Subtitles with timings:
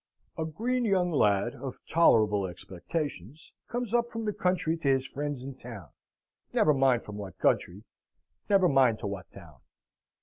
[0.35, 5.43] A green young lad of tolerable expectations, comes up from the country to his friends
[5.43, 5.89] in town
[6.53, 7.83] never mind from what country:
[8.49, 9.59] never mind to what town.